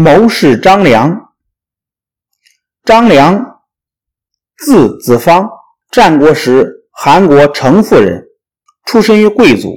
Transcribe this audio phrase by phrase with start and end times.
[0.00, 1.32] 谋士张良。
[2.84, 3.62] 张良，
[4.56, 5.50] 字子方，
[5.90, 8.22] 战国时韩国城父人，
[8.86, 9.72] 出身于贵族。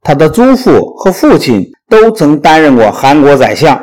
[0.00, 3.78] 他的祖父和父亲都曾担任过韩国宰相，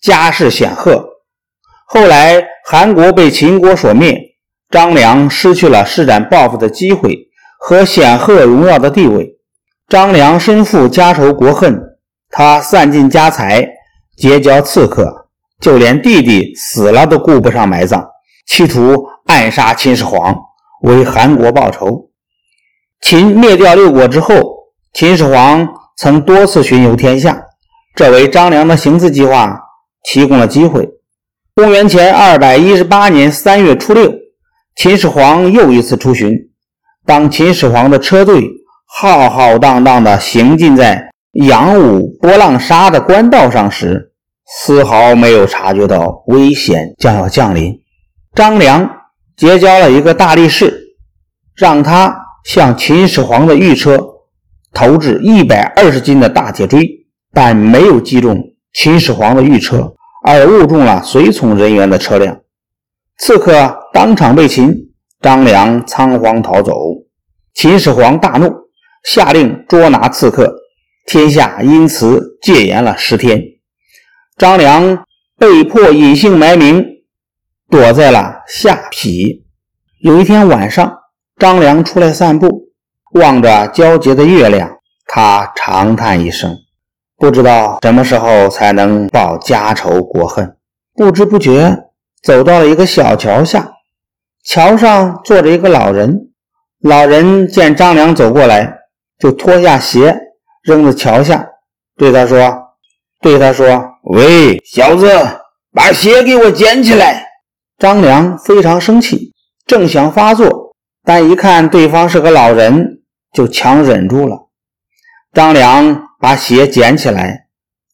[0.00, 1.04] 家世显赫。
[1.86, 4.18] 后来韩国被秦国所灭，
[4.70, 7.28] 张良失去了施展抱负的机会
[7.60, 9.38] 和显赫荣耀的地位。
[9.86, 11.80] 张良身负家仇国恨，
[12.28, 13.68] 他散尽家财，
[14.22, 15.26] 结交刺客，
[15.60, 18.06] 就连弟弟死了都顾不上埋葬，
[18.46, 20.32] 企图暗杀秦始皇，
[20.82, 22.08] 为韩国报仇。
[23.00, 24.40] 秦灭掉六国之后，
[24.92, 25.66] 秦始皇
[25.98, 27.36] 曾多次巡游天下，
[27.96, 29.58] 这为张良的行刺计划
[30.04, 30.88] 提供了机会。
[31.56, 34.08] 公元前二百一十八年三月初六，
[34.76, 36.32] 秦始皇又一次出巡。
[37.04, 38.48] 当秦始皇的车队
[38.86, 44.11] 浩浩荡荡地行进在扬武波浪沙的官道上时，
[44.60, 47.80] 丝毫没有察觉到危险将要降临。
[48.34, 48.88] 张良
[49.36, 50.94] 结交了一个大力士，
[51.56, 53.98] 让他向秦始皇的御车
[54.72, 56.86] 投掷一百二十斤的大铁锥，
[57.32, 58.36] 但没有击中
[58.74, 59.94] 秦始皇的御车。
[60.24, 62.42] 而误中了随从人员的车辆，
[63.18, 64.72] 刺客当场被擒，
[65.20, 66.76] 张良仓皇逃走。
[67.54, 68.48] 秦始皇大怒，
[69.02, 70.54] 下令捉拿刺客，
[71.06, 73.42] 天下因此戒严了十天。
[74.36, 75.04] 张良
[75.38, 76.84] 被迫隐姓埋名，
[77.68, 79.44] 躲在了下邳。
[80.00, 80.98] 有一天晚上，
[81.38, 82.72] 张良出来散步，
[83.14, 86.56] 望着皎洁的月亮，他长叹一声。
[87.16, 90.56] 不知道什么时候才能报家仇国恨，
[90.94, 91.84] 不知不觉
[92.22, 93.70] 走到了一个小桥下，
[94.44, 96.30] 桥上坐着一个老人。
[96.80, 98.78] 老人见张良走过来，
[99.20, 100.18] 就脱下鞋
[100.64, 101.46] 扔在桥下，
[101.96, 102.38] 对他说
[103.22, 105.08] ：“对他说，喂，小子，
[105.72, 107.28] 把鞋给我捡起来。”
[107.78, 109.32] 张良非常生气，
[109.66, 114.48] 正想发作，但一看对方是个老人，就强忍住了。
[115.32, 116.08] 张良。
[116.22, 117.46] 把鞋捡起来，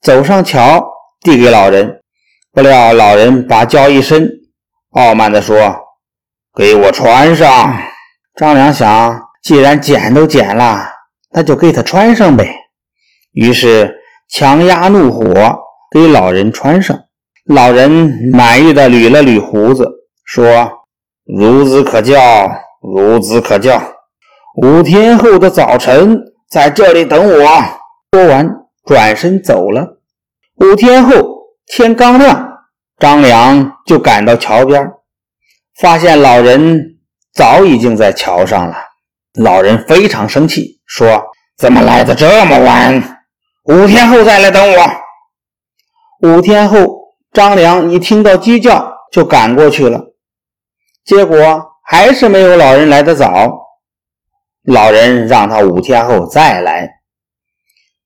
[0.02, 0.86] 走上桥，
[1.22, 2.02] 递给老人。
[2.52, 4.28] 不料老人把脚一伸，
[4.90, 5.78] 傲慢地说
[6.54, 7.74] ：“给我穿上。”
[8.36, 10.90] 张良想，既然捡都捡了，
[11.30, 12.54] 那就给他穿上呗。
[13.32, 13.97] 于是
[14.28, 15.24] 强压怒火，
[15.90, 16.98] 给老人穿上。
[17.46, 17.90] 老人
[18.32, 19.88] 满意的捋了捋胡子，
[20.24, 20.46] 说
[21.24, 22.18] ：“孺子可教，
[22.82, 23.80] 孺子可教。
[24.62, 27.48] 五天后的早晨，在这里等我。”
[28.12, 28.46] 说完，
[28.84, 29.98] 转身走了。
[30.56, 31.12] 五天后，
[31.66, 32.50] 天刚亮，
[32.98, 34.90] 张良就赶到桥边，
[35.80, 36.98] 发现老人
[37.32, 38.74] 早已经在桥上了。
[39.40, 41.22] 老人非常生气，说
[41.56, 43.17] ：“怎么来的这么晚？
[43.64, 44.76] 五天后再来等我。”
[46.28, 50.14] 五天后，张良一听到鸡叫，就赶过去了。
[51.04, 53.66] 结果还是没有老人来得早。
[54.64, 56.90] 老人让他五天后再来。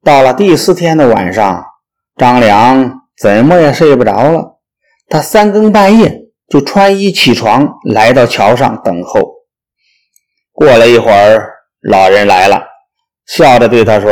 [0.05, 1.65] 到了第四天的晚上，
[2.17, 4.61] 张良怎么也睡不着了。
[5.09, 9.37] 他三更半夜就穿衣起床，来到桥上等候。
[10.53, 12.62] 过了一会儿，老人来了，
[13.27, 14.11] 笑着对他说：“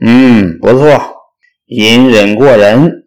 [0.00, 1.00] 嗯，不错，
[1.66, 3.04] 隐忍过人。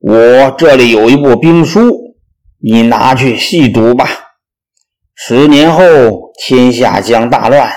[0.00, 2.16] 我这里有一部兵书，
[2.58, 4.06] 你拿去细读吧。
[5.14, 7.70] 十年后天下将大乱，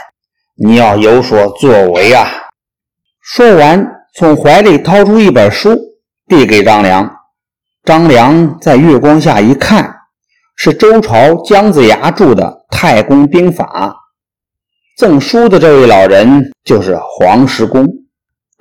[0.56, 2.28] 你要有所作为啊。”
[3.22, 5.78] 说完，从怀里掏出一本书，
[6.28, 7.14] 递给张良。
[7.84, 9.94] 张良在月光下一看，
[10.56, 12.44] 是周朝姜子牙著的
[12.76, 13.66] 《太公兵法》。
[14.98, 17.86] 赠书的这位老人就是黄石公。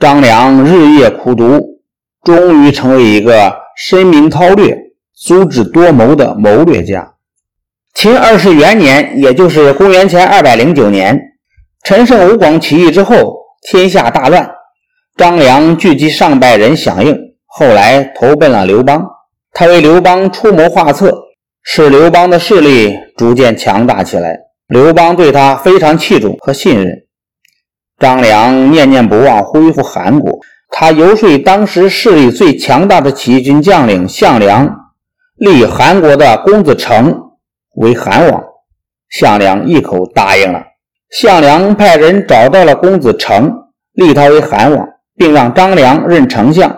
[0.04, 1.81] 张良日夜苦读，
[2.22, 4.76] 终于成为一个深明韬略、
[5.15, 7.15] 足智多谋的谋略家。
[7.94, 11.19] 秦二世元年，也就是公元前二百零九年，
[11.84, 13.16] 陈胜吴广起义之后。
[13.62, 14.47] 天下大乱，
[15.16, 17.16] 张良聚集上百人响应，
[17.47, 19.03] 后来投奔了刘邦。
[19.54, 21.16] 他为刘邦出谋划策，
[21.62, 24.39] 使刘邦的势力逐渐强大起来。
[24.68, 26.95] 刘邦对他非常器重和信任。
[27.99, 30.39] 张良念念不忘恢复韩国，
[30.71, 34.69] 他游说当时势力最强大的起义军将领项梁，
[35.37, 37.31] 立韩国的公子成
[37.77, 38.43] 为韩王。
[39.11, 40.63] 项梁一口答应了。
[41.11, 43.53] 项梁派人找到了公子成，
[43.93, 46.77] 立他为韩王，并让张良任丞相，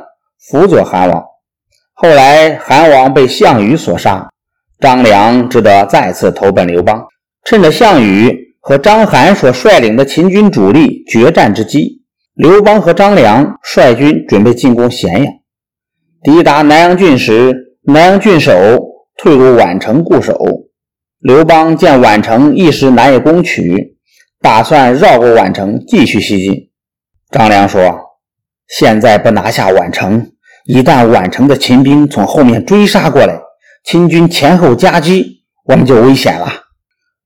[0.50, 1.24] 辅佐韩王。
[1.94, 4.28] 后来韩王被项羽所杀，
[4.78, 7.06] 张良只得再次投奔刘邦。
[7.44, 12.02] 趁着项羽和章邯所率领的秦军主力决战之机，
[12.34, 15.32] 刘邦和张良率军准备进攻咸阳。
[16.24, 17.54] 抵达南阳郡时，
[17.84, 18.52] 南阳郡守
[19.18, 20.36] 退入宛城固守。
[21.20, 23.96] 刘邦见宛城一时难以攻取，
[24.42, 26.70] 打算绕过宛城继续西进。
[27.30, 27.96] 张良说
[28.66, 30.32] ：“现在不拿下宛城，
[30.64, 33.38] 一旦宛城的秦兵从后面追杀过来，
[33.84, 36.62] 秦军前后夹击，我们就危险了。”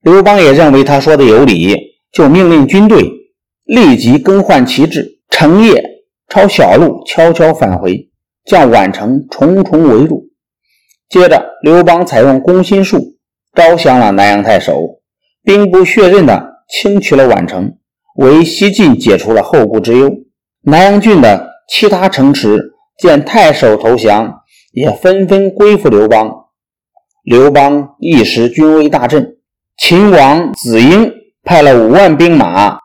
[0.02, 1.76] 刘邦也认为他说的有理，
[2.11, 3.06] 就命令军队
[3.64, 5.85] 立即更换旗帜，成夜
[6.29, 8.08] 抄小路悄悄返回，
[8.47, 10.25] 将宛城重重围住。
[11.11, 13.17] 接着，刘邦采用攻心术，
[13.55, 15.00] 招降了南阳太守，
[15.43, 17.75] 兵不血刃地轻取了宛城，
[18.17, 20.11] 为西晋解除了后顾之忧。
[20.62, 24.41] 南阳郡的其他城池见太守投降，
[24.73, 26.46] 也纷纷归附刘邦。
[27.23, 29.37] 刘邦一时军威大振。
[29.81, 31.11] 秦王子婴
[31.43, 32.79] 派了五万兵马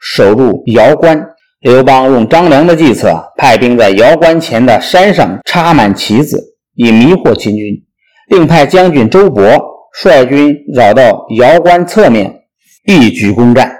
[0.00, 1.28] 守住瑶关，
[1.60, 7.80] 刘邦用张良的计策，派兵在瑶关前的山上插满旗子，以迷惑秦军，
[8.28, 9.58] 另派将军周勃
[9.92, 12.42] 率军绕到瑶关侧面，
[12.84, 13.72] 一举攻占。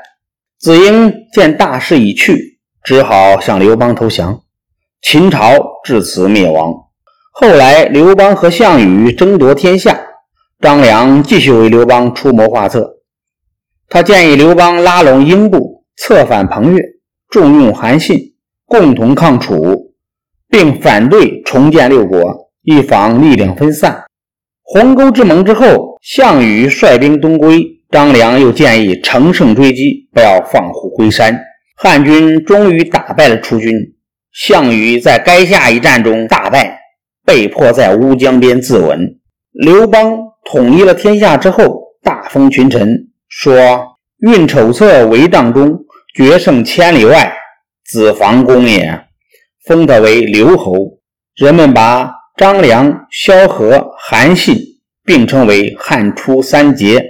[0.60, 4.42] 子婴见大势已去，只好向刘邦投降，
[5.02, 6.72] 秦朝至此灭亡。
[7.32, 9.98] 后来，刘邦和项羽争夺天下。
[10.64, 12.90] 张良继续为刘邦出谋划策，
[13.86, 16.82] 他建议刘邦拉拢英布，策反彭越，
[17.28, 18.18] 重用韩信，
[18.64, 19.92] 共同抗楚，
[20.48, 24.04] 并反对重建六国，以防力量分散。
[24.62, 31.38] 鸿沟之盟之后，项羽率兵东归，张良又建议乘胜追击，不要放虎归山。
[31.76, 33.70] 汉军终于打败了楚军，
[34.32, 36.78] 项羽在垓下一战中大败，
[37.26, 39.18] 被迫在乌江边自刎。
[39.52, 40.30] 刘邦。
[40.44, 45.78] 统一了天下之后，大封群臣，说：“运筹策为帐中，
[46.14, 47.34] 决胜千里外，
[47.84, 49.00] 子房公也。”
[49.66, 50.74] 封他为留侯。
[51.34, 54.56] 人们把张良、萧何、韩信
[55.04, 57.02] 并称为汉初三杰。